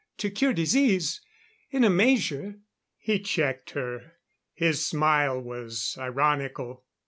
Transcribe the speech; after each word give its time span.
To 0.17 0.31
cure 0.31 0.51
disease, 0.51 1.21
in 1.69 1.83
a 1.83 1.89
measure" 1.91 2.55
He 3.07 3.19
checked 3.19 3.69
her; 3.77 4.13
his 4.55 4.83
smile 4.83 5.39
was 5.39 5.95
ironical. 5.95 6.85